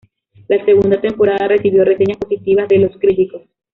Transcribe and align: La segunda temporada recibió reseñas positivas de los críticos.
La 0.47 0.65
segunda 0.65 0.99
temporada 0.99 1.47
recibió 1.47 1.85
reseñas 1.85 2.17
positivas 2.17 2.67
de 2.69 2.79
los 2.79 2.97
críticos. 2.97 3.43